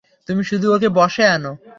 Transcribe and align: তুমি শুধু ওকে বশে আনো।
তুমি 0.27 0.41
শুধু 0.43 0.67
ওকে 0.75 0.89
বশে 0.91 1.23
আনো। 1.35 1.51